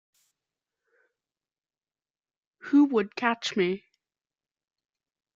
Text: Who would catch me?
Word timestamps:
Who 2.71 2.85
would 2.85 3.15
catch 3.15 3.55
me? 3.55 3.83